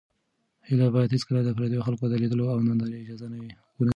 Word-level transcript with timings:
هیله 0.67 0.87
باید 0.95 1.11
هېڅکله 1.15 1.39
د 1.43 1.49
پردیو 1.57 1.85
خلکو 1.87 2.05
د 2.09 2.13
لیدلو 2.21 2.43
او 2.53 2.57
نندارې 2.67 3.01
اجازه 3.01 3.25
ونه 3.25 3.35
لري. 3.41 3.51